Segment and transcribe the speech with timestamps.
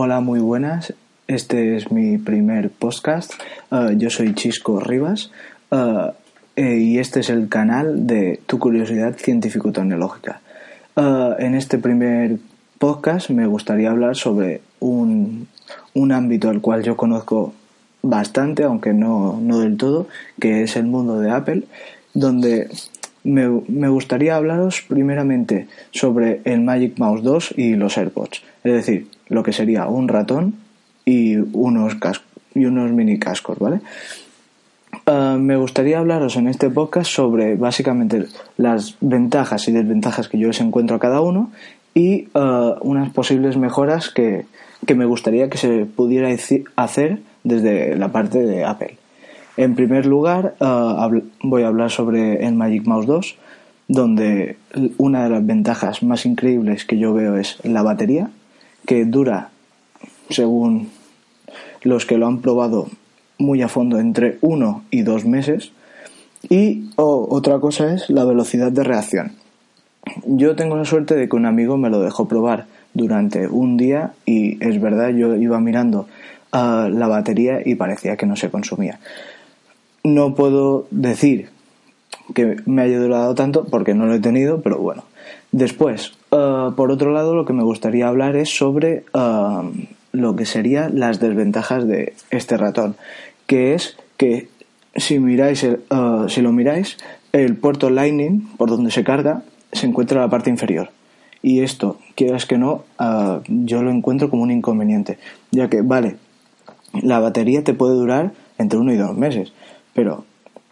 [0.00, 0.94] Hola, muy buenas.
[1.26, 3.32] Este es mi primer podcast.
[3.72, 5.32] Uh, yo soy Chisco Rivas
[5.72, 6.12] uh,
[6.54, 10.40] eh, y este es el canal de Tu Curiosidad Científico-Tecnológica.
[10.94, 12.36] En este primer
[12.78, 15.48] podcast me gustaría hablar sobre un,
[15.94, 17.52] un ámbito al cual yo conozco
[18.00, 20.06] bastante, aunque no, no del todo,
[20.40, 21.64] que es el mundo de Apple,
[22.14, 22.70] donde
[23.24, 29.42] me, gustaría hablaros primeramente sobre el Magic Mouse 2 y los AirPods, es decir, lo
[29.42, 30.54] que sería un ratón
[31.04, 31.96] y unos,
[32.54, 33.80] y unos mini cascos, ¿vale?
[35.06, 38.26] Uh, me gustaría hablaros en este podcast sobre básicamente
[38.56, 41.50] las ventajas y desventajas que yo les encuentro a cada uno
[41.94, 44.46] y uh, unas posibles mejoras que,
[44.86, 46.28] que me gustaría que se pudiera
[46.76, 48.96] hacer desde la parte de Apple.
[49.58, 53.36] En primer lugar, uh, voy a hablar sobre el Magic Mouse 2,
[53.88, 54.56] donde
[54.98, 58.30] una de las ventajas más increíbles que yo veo es la batería,
[58.86, 59.50] que dura,
[60.30, 60.90] según
[61.82, 62.86] los que lo han probado
[63.36, 65.72] muy a fondo, entre uno y dos meses.
[66.48, 69.32] Y otra cosa es la velocidad de reacción.
[70.24, 74.12] Yo tengo la suerte de que un amigo me lo dejó probar durante un día
[74.24, 76.06] y es verdad, yo iba mirando
[76.52, 79.00] uh, la batería y parecía que no se consumía.
[80.04, 81.48] No puedo decir
[82.34, 85.04] que me haya durado tanto porque no lo he tenido, pero bueno.
[85.52, 89.70] Después, uh, por otro lado, lo que me gustaría hablar es sobre uh,
[90.12, 92.96] lo que serían las desventajas de este ratón,
[93.46, 94.48] que es que
[94.94, 96.98] si miráis, el, uh, si lo miráis,
[97.32, 100.90] el puerto Lightning por donde se carga se encuentra en la parte inferior.
[101.40, 102.82] Y esto, quieras que no,
[103.46, 105.18] yo lo encuentro como un inconveniente,
[105.52, 106.16] ya que, vale,
[107.00, 109.52] la batería te puede durar entre uno y dos meses,
[109.98, 110.24] pero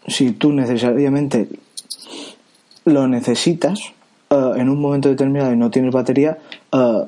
[0.07, 1.49] si tú necesariamente
[2.85, 3.81] lo necesitas
[4.31, 6.39] uh, en un momento determinado y no tienes batería,
[6.73, 7.07] uh,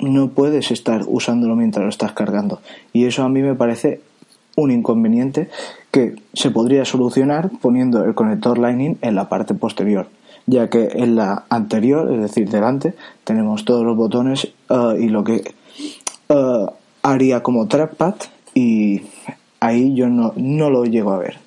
[0.00, 2.60] no puedes estar usándolo mientras lo estás cargando.
[2.92, 4.00] Y eso a mí me parece
[4.56, 5.48] un inconveniente
[5.92, 10.08] que se podría solucionar poniendo el conector Lightning en la parte posterior,
[10.46, 15.22] ya que en la anterior, es decir, delante, tenemos todos los botones uh, y lo
[15.22, 15.44] que
[17.02, 18.16] haría como trackpad
[18.52, 19.02] y
[19.66, 21.38] ahí yo no, no lo llego a ver.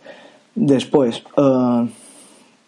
[0.56, 1.88] Después, uh,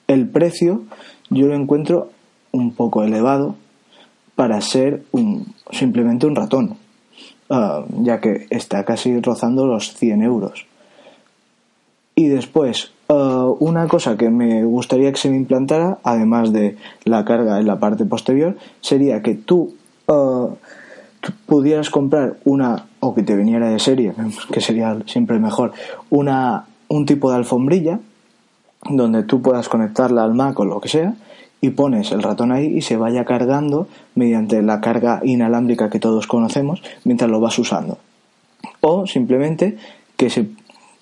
[0.07, 0.84] el precio
[1.29, 2.09] yo lo encuentro
[2.51, 3.56] un poco elevado
[4.35, 6.78] para ser un, simplemente un ratón,
[7.50, 10.66] uh, ya que está casi rozando los 100 euros.
[12.16, 17.25] Y después, uh, una cosa que me gustaría que se me implantara, además de la
[17.25, 19.73] carga en la parte posterior, sería que tú
[21.46, 24.14] pudieras comprar una, o que te viniera de serie,
[24.52, 25.74] que sería siempre mejor,
[26.09, 28.00] una un tipo de alfombrilla
[28.90, 31.14] donde tú puedas conectarla al Mac o lo que sea
[31.62, 36.28] y pones el ratón ahí y se vaya cargando mediante la carga inalámbrica que todos
[36.28, 38.00] conocemos mientras lo vas usando.
[38.81, 39.78] O simplemente
[40.18, 40.50] que, se,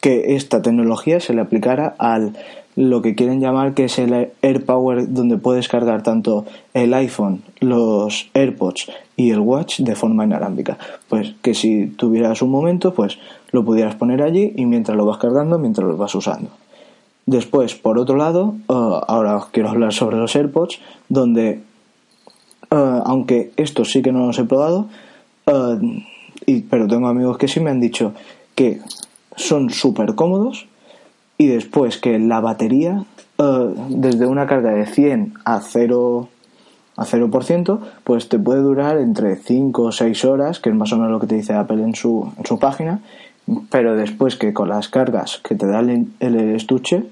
[0.02, 2.38] que esta tecnología se le aplicara al
[2.76, 8.30] lo que quieren llamar que es el AirPower donde puedes cargar tanto el iPhone, los
[8.34, 10.78] AirPods y el Watch de forma inalámbrica.
[11.10, 13.18] Pues que si tuvieras un momento, pues
[13.52, 16.52] lo pudieras poner allí y mientras lo vas cargando, mientras lo vas usando.
[17.26, 20.80] Después, por otro lado, uh, ahora os quiero hablar sobre los AirPods,
[21.10, 21.62] donde,
[22.72, 24.88] uh, aunque estos sí que no los he probado,
[26.46, 28.14] y, pero tengo amigos que sí me han dicho
[28.56, 28.80] que
[29.36, 30.68] son súper cómodos
[31.38, 33.06] y después que la batería,
[33.90, 36.30] desde una carga de 100 a 0
[36.98, 40.98] a 0%, pues te puede durar entre 5 o 6 horas, que es más o
[40.98, 43.00] menos lo que te dice Apple en su, en su página,
[43.70, 47.06] pero después que con las cargas que te da el, estuche,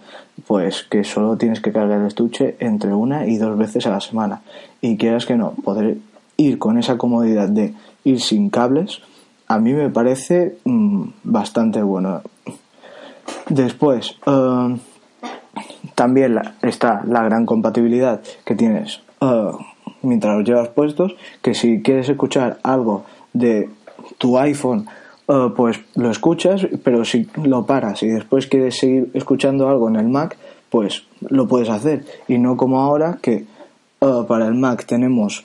[0.45, 4.01] pues que solo tienes que cargar el estuche entre una y dos veces a la
[4.01, 4.41] semana.
[4.81, 5.97] Y quieras que no, poder
[6.35, 7.73] ir con esa comodidad de
[8.03, 9.01] ir sin cables,
[9.47, 12.21] a mí me parece mm, bastante bueno.
[13.49, 14.77] Después, eh,
[15.95, 19.51] también está la gran compatibilidad que tienes eh,
[20.01, 23.69] mientras los llevas puestos, que si quieres escuchar algo de
[24.17, 24.87] tu iPhone
[25.27, 29.95] eh, pues lo escuchas, pero si lo paras y después quieres seguir escuchando algo en
[29.95, 30.37] el Mac,
[30.69, 32.05] pues lo puedes hacer.
[32.27, 33.45] Y no como ahora que
[33.99, 35.43] para el Mac tenemos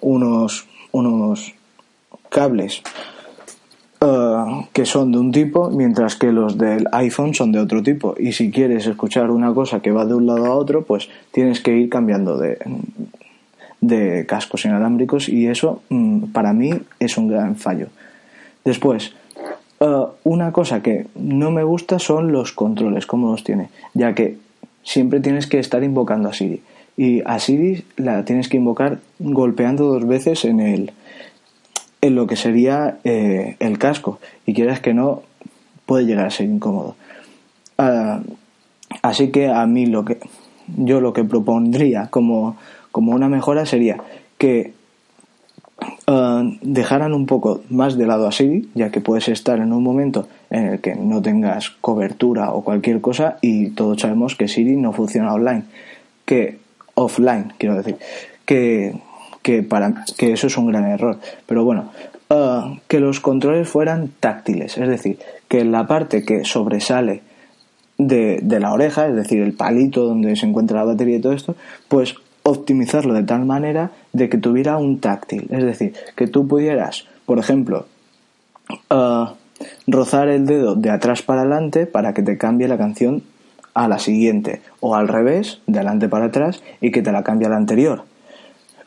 [0.00, 1.54] unos, unos
[2.30, 2.82] cables
[4.72, 8.14] que son de un tipo, mientras que los del iPhone son de otro tipo.
[8.18, 11.60] Y si quieres escuchar una cosa que va de un lado a otro, pues tienes
[11.60, 12.58] que ir cambiando de,
[13.82, 17.88] de cascos inalámbricos y eso mm, para mí es un gran fallo.
[18.64, 19.12] Después,
[19.80, 24.38] eh, una cosa que no me gusta son los controles, cómo los tiene, ya que
[24.82, 26.62] siempre tienes que estar invocando a Siri.
[26.96, 30.92] Y a Siri la tienes que invocar golpeando dos veces en el,
[32.00, 34.18] en lo que sería eh, el casco.
[34.46, 35.22] Y quieras que no,
[35.86, 36.96] puede llegar a ser incómodo.
[37.78, 38.20] Ah,
[39.02, 40.18] así que a mí lo que
[40.76, 42.56] yo lo que propondría como,
[42.92, 43.98] como una mejora sería
[44.38, 44.72] que
[46.06, 49.82] ah, dejaran un poco más de lado a Siri, ya que puedes estar en un
[49.82, 54.76] momento en el que no tengas cobertura o cualquier cosa y todos sabemos que Siri
[54.76, 55.64] no funciona online,
[56.24, 56.58] que
[56.94, 57.96] offline, quiero decir,
[58.44, 58.94] que,
[59.42, 61.18] que, para, que eso es un gran error.
[61.46, 61.90] Pero bueno,
[62.28, 67.22] ah, que los controles fueran táctiles, es decir, que la parte que sobresale
[67.98, 71.32] de, de, la oreja, es decir, el palito donde se encuentra la batería y todo
[71.32, 71.54] esto,
[71.88, 77.06] pues optimizarlo de tal manera de que tuviera un táctil, es decir, que tú pudieras,
[77.26, 77.86] por ejemplo,
[78.88, 79.34] ah,
[79.86, 83.22] rozar el dedo de atrás para adelante para que te cambie la canción
[83.74, 87.46] a la siguiente, o al revés, de adelante para atrás, y que te la cambie
[87.46, 88.04] a la anterior.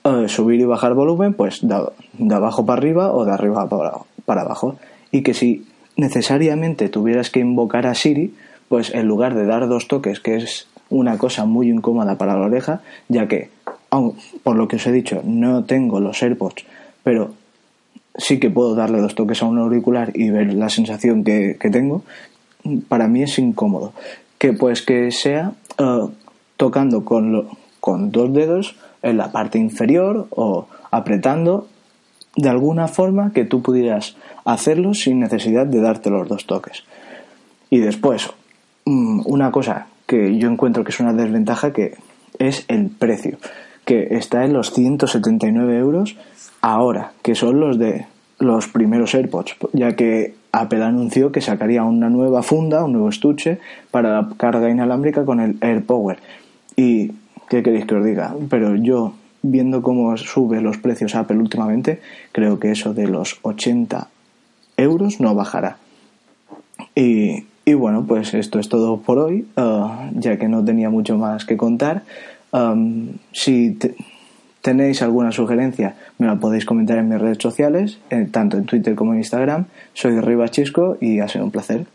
[0.05, 3.93] Eh, subir y bajar volumen, pues de, abajo para arriba o de arriba para,
[4.25, 4.75] para abajo.
[5.11, 5.65] Y que si
[5.95, 8.33] necesariamente tuvieras que invocar a Siri,
[8.67, 12.45] pues en lugar de dar dos toques, que es una cosa muy incómoda para la
[12.47, 13.49] oreja, ya que,
[14.43, 16.65] por lo que os he dicho, no tengo los AirPods,
[17.03, 17.31] pero
[18.17, 22.03] sí que puedo darle dos toques a un auricular y ver la sensación que, tengo,
[22.89, 23.93] para mí es incómodo.
[24.37, 26.07] Que pues que sea eh,
[26.57, 27.47] tocando con,
[27.83, 31.67] con dos dedos en la parte inferior o apretando
[32.37, 34.15] de alguna forma que tú pudieras
[34.45, 36.85] hacerlo sin necesidad de darte los dos toques.
[37.69, 38.29] Y después,
[38.85, 41.95] mm, una cosa que yo encuentro que es una desventaja que
[42.39, 43.37] es el precio,
[43.83, 46.15] que está en los 179 euros
[46.61, 48.05] ahora, que son los de
[48.39, 53.59] los primeros AirPods, ya que Apple anunció que sacaría una nueva funda, un nuevo estuche
[53.91, 56.19] para la carga inalámbrica con el AirPower.
[56.77, 57.11] Y
[57.53, 58.33] ¿Qué queréis que os diga?
[58.49, 59.13] Pero yo,
[59.43, 62.01] viendo cómo sube los precios Apple últimamente,
[62.31, 64.07] creo que eso de los 80
[64.77, 65.77] euros no bajará.
[66.95, 67.43] Y,
[67.75, 71.55] bueno, pues esto es todo por hoy, uh, ya que no tenía mucho más que
[71.55, 72.01] contar.
[73.33, 73.77] Si
[74.61, 78.95] tenéis alguna sugerencia, me la podéis comentar en mis redes sociales, eh, tanto en Twitter
[78.95, 79.65] como en Instagram.
[79.93, 81.85] Soy Ribachisco y ha sido un placer.